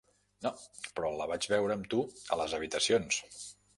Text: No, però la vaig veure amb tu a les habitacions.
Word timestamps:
No, 0.45 0.51
però 0.99 1.11
la 1.19 1.27
vaig 1.31 1.47
veure 1.51 1.75
amb 1.75 1.87
tu 1.93 2.01
a 2.37 2.41
les 2.41 2.57
habitacions. 2.59 3.21